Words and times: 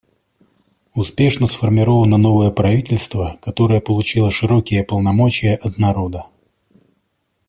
Успешно 0.95 1.45
сформировано 1.45 2.17
новое 2.17 2.49
правительство, 2.49 3.37
которое 3.39 3.79
получило 3.81 4.31
широкие 4.31 4.83
полномочия 4.83 5.55
от 5.57 5.77
народа. 5.77 6.25